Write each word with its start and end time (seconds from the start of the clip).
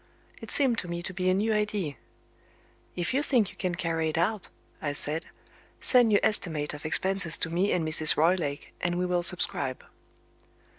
It 0.41 0.49
seemed 0.49 0.79
to 0.79 0.87
me 0.87 1.03
to 1.03 1.13
be 1.13 1.29
a 1.29 1.33
new 1.35 1.53
idea. 1.53 1.93
"If 2.95 3.13
you 3.13 3.21
think 3.21 3.51
you 3.51 3.55
can 3.55 3.75
carry 3.75 4.09
it 4.09 4.17
out," 4.17 4.49
I 4.81 4.93
said, 4.93 5.27
"send 5.79 6.11
your 6.11 6.21
estimate 6.23 6.73
of 6.73 6.87
expenses 6.87 7.37
to 7.37 7.51
me 7.51 7.71
and 7.71 7.87
Mrs. 7.87 8.17
Roylake, 8.17 8.73
and 8.81 8.97
we 8.97 9.05
will 9.05 9.21
subscribe." 9.21 9.83